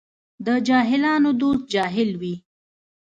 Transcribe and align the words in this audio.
د 0.45 0.47
جاهلانو 0.67 1.31
دوست 1.41 1.63
جاهل 1.73 2.09
وي. 2.21 2.35